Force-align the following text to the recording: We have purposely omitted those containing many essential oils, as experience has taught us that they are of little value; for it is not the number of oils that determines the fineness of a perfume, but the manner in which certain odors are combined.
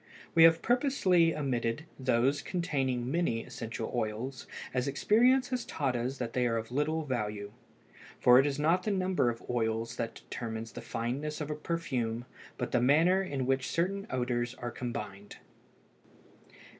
We 0.33 0.45
have 0.45 0.63
purposely 0.63 1.35
omitted 1.35 1.85
those 1.99 2.41
containing 2.41 3.11
many 3.11 3.43
essential 3.45 3.91
oils, 3.93 4.47
as 4.73 4.87
experience 4.87 5.49
has 5.49 5.63
taught 5.63 5.95
us 5.95 6.17
that 6.17 6.33
they 6.33 6.47
are 6.47 6.57
of 6.57 6.71
little 6.71 7.05
value; 7.05 7.51
for 8.19 8.39
it 8.39 8.47
is 8.47 8.57
not 8.57 8.81
the 8.81 8.89
number 8.89 9.29
of 9.29 9.47
oils 9.47 9.97
that 9.97 10.15
determines 10.15 10.71
the 10.71 10.81
fineness 10.81 11.39
of 11.39 11.51
a 11.51 11.55
perfume, 11.55 12.25
but 12.57 12.71
the 12.71 12.81
manner 12.81 13.21
in 13.21 13.45
which 13.45 13.67
certain 13.69 14.07
odors 14.09 14.55
are 14.55 14.71
combined. 14.71 15.35